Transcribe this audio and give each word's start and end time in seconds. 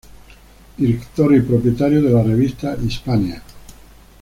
Director 0.77 1.31
y 1.35 1.41
propietario 1.41 2.01
de 2.01 2.09
la 2.09 2.23
revista 2.23 2.75
"Hispania". 2.75 3.43